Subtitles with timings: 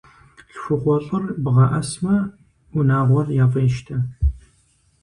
[0.53, 2.15] ЛъхукъуэлӀыр бгъаӀэсмэ,
[2.77, 3.97] унагъуэр яфӀещтэ.